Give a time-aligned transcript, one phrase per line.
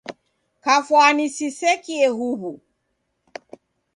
[0.63, 2.51] Kafwani sisekie huw'u.